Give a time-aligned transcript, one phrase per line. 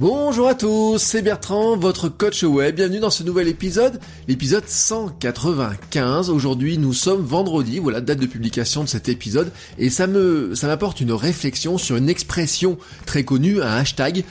[0.00, 2.74] Bonjour à tous, c'est Bertrand, votre coach web.
[2.74, 6.30] Bienvenue dans ce nouvel épisode, l'épisode 195.
[6.30, 10.66] Aujourd'hui, nous sommes vendredi, voilà date de publication de cet épisode, et ça me, ça
[10.66, 12.76] m'apporte une réflexion sur une expression
[13.06, 14.24] très connue, un hashtag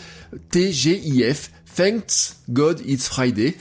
[0.51, 3.55] TGIF, Thanks God It's Friday.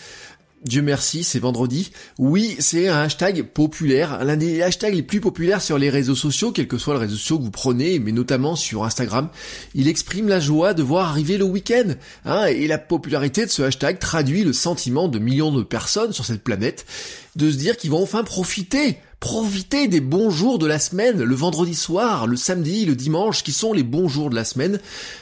[0.65, 1.91] Dieu merci, c'est vendredi.
[2.19, 6.53] Oui, c'est un hashtag populaire, l'un des hashtags les plus populaires sur les réseaux sociaux,
[6.53, 9.29] quel que soit le réseau social que vous prenez, mais notamment sur Instagram.
[9.75, 11.95] Il exprime la joie de voir arriver le week-end.
[12.25, 16.25] Hein, et la popularité de ce hashtag traduit le sentiment de millions de personnes sur
[16.25, 16.87] cette planète
[17.35, 21.35] de se dire qu'ils vont enfin profiter Profitez des bons jours de la semaine, le
[21.37, 24.81] vendredi soir, le samedi, le dimanche, qui sont les bons jours de la semaine,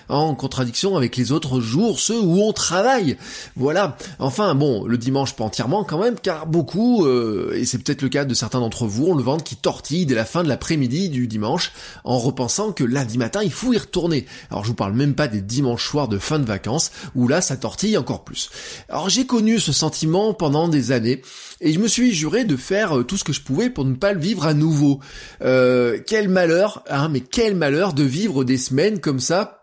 [0.08, 3.18] en contradiction avec les autres jours, ceux où on travaille.
[3.56, 3.98] Voilà.
[4.18, 8.08] Enfin, bon, le dimanche pas entièrement quand même, car beaucoup, euh, et c'est peut-être le
[8.08, 11.10] cas de certains d'entre vous, ont le ventre qui tortille dès la fin de l'après-midi
[11.10, 11.70] du dimanche,
[12.04, 14.24] en repensant que lundi matin, il faut y retourner.
[14.50, 17.42] Alors je vous parle même pas des dimanches soirs de fin de vacances, où là,
[17.42, 18.48] ça tortille encore plus.
[18.88, 21.20] Alors j'ai connu ce sentiment pendant des années,
[21.60, 24.12] et je me suis juré de faire euh, tout ce que je pouvais pour pas
[24.12, 25.00] le vivre à nouveau.
[25.42, 29.62] Euh, quel malheur, hein, mais quel malheur de vivre des semaines comme ça,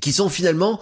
[0.00, 0.80] qui sont finalement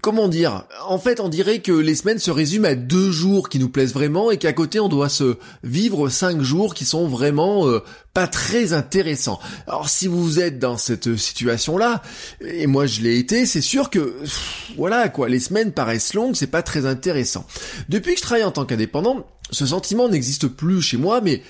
[0.00, 3.58] comment dire En fait, on dirait que les semaines se résument à deux jours qui
[3.58, 7.68] nous plaisent vraiment et qu'à côté, on doit se vivre cinq jours qui sont vraiment
[7.68, 7.80] euh,
[8.12, 9.40] pas très intéressants.
[9.66, 12.02] Alors, si vous êtes dans cette situation-là,
[12.40, 14.14] et moi je l'ai été, c'est sûr que
[14.76, 17.46] voilà quoi, les semaines paraissent longues, c'est pas très intéressant.
[17.88, 21.42] Depuis que je travaille en tant qu'indépendant, ce sentiment n'existe plus chez moi, mais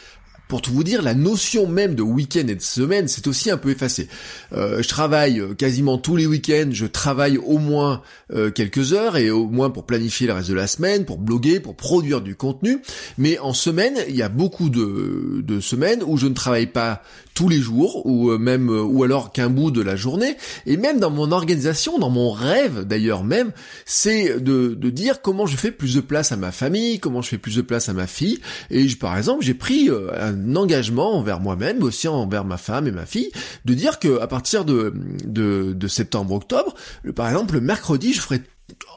[0.49, 3.57] pour tout vous dire, la notion même de week-end et de semaine, c'est aussi un
[3.57, 4.09] peu effacé.
[4.53, 9.17] Euh, je travaille euh, quasiment tous les week-ends, je travaille au moins euh, quelques heures
[9.17, 12.37] et au moins pour planifier le reste de la semaine, pour bloguer, pour produire du
[12.37, 12.81] contenu.
[13.17, 17.03] Mais en semaine, il y a beaucoup de, de semaines où je ne travaille pas
[17.33, 20.37] tous les jours ou même ou alors qu'un bout de la journée.
[20.67, 23.51] Et même dans mon organisation, dans mon rêve d'ailleurs même,
[23.87, 27.31] c'est de, de dire comment je fais plus de place à ma famille, comment je
[27.31, 28.39] fais plus de place à ma fille.
[28.71, 32.93] Et je, par exemple, j'ai pris un engagement envers moi-même, aussi envers ma femme et
[32.93, 33.31] ma fille,
[33.65, 34.93] de dire que à partir de,
[35.25, 36.75] de, septembre-octobre,
[37.15, 38.41] par exemple, le mercredi, je ferai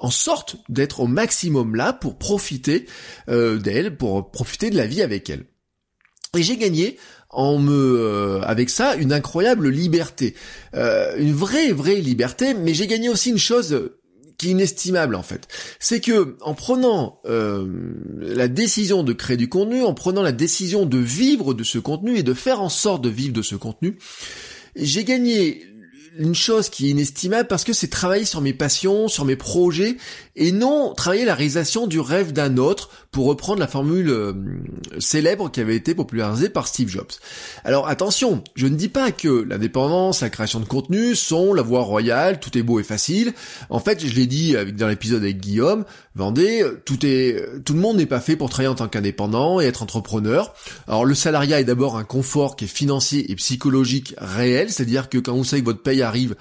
[0.02, 2.86] en sorte d'être au maximum là pour profiter
[3.30, 5.46] euh, d'elle, pour profiter de la vie avec elle.
[6.38, 6.98] Et j'ai gagné
[7.30, 10.36] en me euh, avec ça une incroyable liberté,
[10.76, 12.54] euh, une vraie vraie liberté.
[12.54, 13.92] Mais j'ai gagné aussi une chose
[14.38, 15.48] qui est inestimable en fait.
[15.80, 17.68] C'est que en prenant euh,
[18.20, 22.18] la décision de créer du contenu, en prenant la décision de vivre de ce contenu
[22.18, 23.98] et de faire en sorte de vivre de ce contenu,
[24.76, 25.66] j'ai gagné
[26.20, 29.98] une chose qui est inestimable parce que c'est travailler sur mes passions, sur mes projets
[30.36, 34.34] et non travailler la réalisation du rêve d'un autre pour reprendre la formule euh,
[35.00, 37.12] célèbre qui avait été popularisée par Steve Jobs.
[37.64, 41.82] Alors attention, je ne dis pas que l'indépendance, la création de contenu sont la voie
[41.82, 43.34] royale, tout est beau et facile.
[43.70, 45.86] En fait, je l'ai dit dans l'épisode avec Guillaume,
[46.18, 49.66] Vendée, tout est, tout le monde n'est pas fait pour travailler en tant qu'indépendant et
[49.66, 50.52] être entrepreneur.
[50.88, 55.20] Alors le salariat est d'abord un confort qui est financier et psychologique réel, c'est-à-dire que
[55.20, 56.36] quand vous savez que votre paye arrive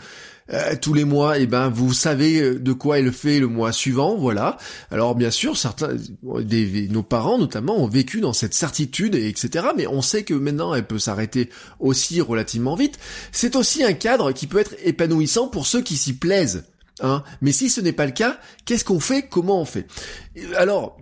[0.52, 3.48] euh, tous les mois, et eh ben vous savez euh, de quoi elle fait le
[3.48, 4.58] mois suivant, voilà.
[4.92, 5.96] Alors bien sûr, certains,
[6.40, 9.66] des, nos parents notamment ont vécu dans cette certitude, et etc.
[9.76, 11.50] Mais on sait que maintenant elle peut s'arrêter
[11.80, 12.96] aussi relativement vite.
[13.32, 16.64] C'est aussi un cadre qui peut être épanouissant pour ceux qui s'y plaisent.
[17.00, 17.24] Hein.
[17.40, 19.22] Mais si ce n'est pas le cas, qu'est-ce qu'on fait?
[19.22, 19.88] Comment on fait?
[20.56, 20.96] Alors,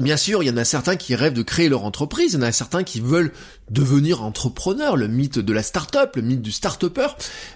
[0.00, 2.38] Bien sûr, il y en a certains qui rêvent de créer leur entreprise, il y
[2.38, 3.30] en a certains qui veulent
[3.70, 7.08] devenir entrepreneur, le mythe de la start-up, le mythe du start-upper.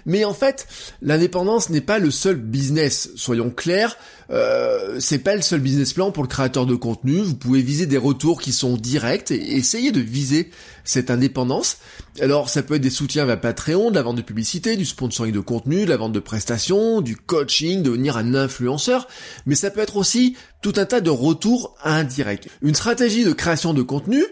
[0.05, 0.67] Mais en fait,
[1.01, 3.97] l'indépendance n'est pas le seul business, soyons clairs.
[4.31, 7.19] Euh, c'est pas le seul business plan pour le créateur de contenu.
[7.19, 10.51] Vous pouvez viser des retours qui sont directs et essayer de viser
[10.83, 11.77] cette indépendance.
[12.21, 15.33] Alors, ça peut être des soutiens vers Patreon, de la vente de publicité, du sponsoring
[15.33, 19.07] de contenu, de la vente de prestations, du coaching, devenir un influenceur.
[19.45, 22.49] Mais ça peut être aussi tout un tas de retours indirects.
[22.61, 24.23] Une stratégie de création de contenu,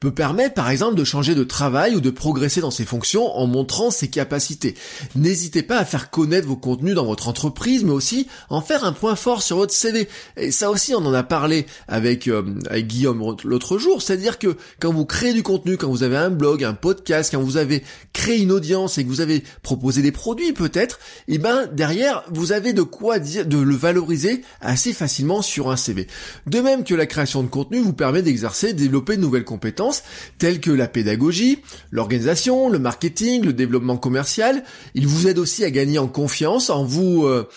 [0.00, 3.46] peut permettre par exemple de changer de travail ou de progresser dans ses fonctions en
[3.46, 4.74] montrant ses capacités.
[5.14, 8.92] N'hésitez pas à faire connaître vos contenus dans votre entreprise, mais aussi en faire un
[8.92, 10.08] point fort sur votre CV.
[10.36, 14.56] Et ça aussi, on en a parlé avec, euh, avec Guillaume l'autre jour, c'est-à-dire que
[14.80, 17.82] quand vous créez du contenu, quand vous avez un blog, un podcast, quand vous avez
[18.12, 20.98] créé une audience et que vous avez proposé des produits peut-être,
[21.28, 25.70] et eh ben derrière, vous avez de quoi dire, de le valoriser assez facilement sur
[25.70, 26.06] un CV.
[26.46, 29.83] De même que la création de contenu vous permet d'exercer, de développer de nouvelles compétences
[29.84, 30.02] compétences
[30.38, 34.64] telles que la pédagogie, l'organisation, le marketing, le développement commercial.
[34.94, 37.26] Il vous aide aussi à gagner en confiance en vous...
[37.26, 37.48] Euh,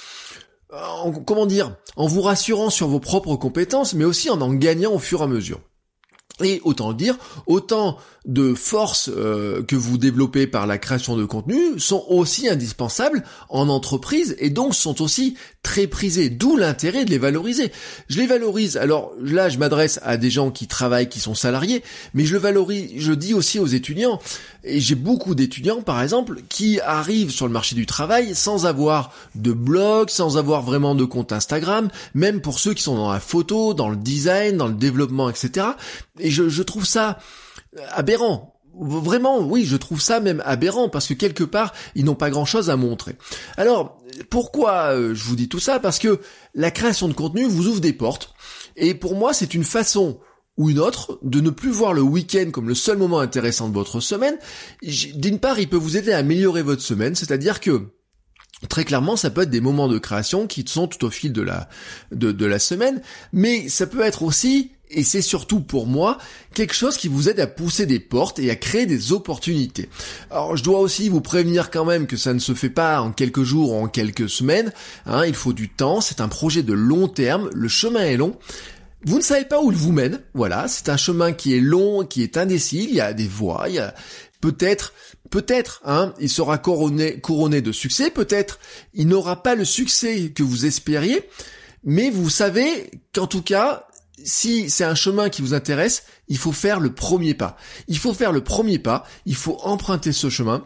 [0.72, 4.94] en, comment dire, en vous rassurant sur vos propres compétences, mais aussi en en gagnant
[4.94, 5.62] au fur et à mesure.
[6.44, 7.18] Et autant le dire,
[7.48, 7.98] autant
[8.28, 13.70] de forces euh, que vous développez par la création de contenu sont aussi indispensables en
[13.70, 17.72] entreprise et donc sont aussi très prisées, d'où l'intérêt de les valoriser.
[18.10, 21.84] Je les valorise, alors là je m'adresse à des gens qui travaillent, qui sont salariés,
[22.14, 24.20] mais je le valorise, je dis aussi aux étudiants,
[24.64, 29.14] et j'ai beaucoup d'étudiants par exemple qui arrivent sur le marché du travail sans avoir
[29.36, 33.22] de blog, sans avoir vraiment de compte Instagram, même pour ceux qui sont dans la
[33.22, 35.68] photo, dans le design, dans le développement, etc.
[36.20, 37.20] Et je, je trouve ça
[37.92, 38.54] aberrant.
[38.80, 42.70] Vraiment, oui, je trouve ça même aberrant parce que quelque part, ils n'ont pas grand-chose
[42.70, 43.16] à montrer.
[43.58, 43.98] Alors,
[44.30, 45.80] pourquoi euh, je vous dis tout ça?
[45.80, 46.20] Parce que
[46.54, 48.34] la création de contenu vous ouvre des portes.
[48.76, 50.20] Et pour moi, c'est une façon
[50.58, 53.74] ou une autre de ne plus voir le week-end comme le seul moment intéressant de
[53.74, 54.38] votre semaine.
[54.82, 57.94] D'une part, il peut vous aider à améliorer votre semaine, c'est-à-dire que
[58.70, 61.44] Très clairement, ça peut être des moments de création qui sont tout au fil de
[61.44, 61.70] la,
[62.10, 66.18] de la semaine, mais ça peut être aussi et c'est surtout pour moi
[66.54, 69.90] quelque chose qui vous aide à pousser des portes et à créer des opportunités.
[70.32, 73.12] Alors je dois aussi vous prévenir quand même que ça ne se fait pas en
[73.12, 74.72] quelques jours ou en quelques semaines,
[75.06, 78.38] hein, il faut du temps, c'est un projet de long terme, le chemin est long.
[79.06, 82.04] Vous ne savez pas où il vous mène, voilà, c'est un chemin qui est long,
[82.04, 83.94] qui est indécis, il y a des voies, il y a
[84.42, 84.94] peut-être
[85.30, 88.60] Peut-être, hein, il sera couronné, couronné de succès, peut-être
[88.94, 91.28] il n'aura pas le succès que vous espériez,
[91.84, 93.87] mais vous savez qu'en tout cas,
[94.24, 97.58] si c'est un chemin qui vous intéresse, il faut faire le premier pas.
[97.88, 100.66] Il faut faire le premier pas, il faut emprunter ce chemin,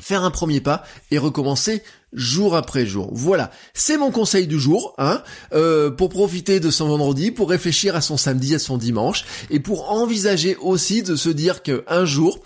[0.00, 1.82] faire un premier pas et recommencer
[2.12, 3.10] jour après jour.
[3.12, 5.22] Voilà, c'est mon conseil du jour, hein,
[5.52, 9.60] euh, pour profiter de son vendredi, pour réfléchir à son samedi, à son dimanche, et
[9.60, 12.40] pour envisager aussi de se dire que un jour,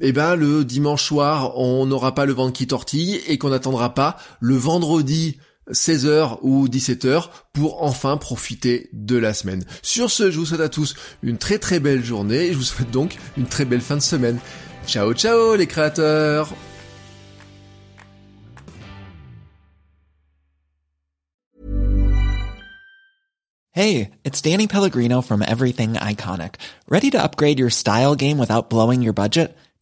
[0.00, 3.94] eh ben le dimanche soir, on n'aura pas le ventre qui tortille et qu'on n'attendra
[3.94, 5.38] pas le vendredi
[5.72, 9.64] 16h ou 17h pour enfin profiter de la semaine.
[9.82, 12.62] Sur ce, je vous souhaite à tous une très très belle journée et je vous
[12.62, 14.38] souhaite donc une très belle fin de semaine.
[14.86, 16.52] Ciao ciao les créateurs
[23.72, 26.54] Hey, it's Danny Pellegrino from Everything Iconic.
[26.88, 29.54] Ready to upgrade your style game without blowing your budget?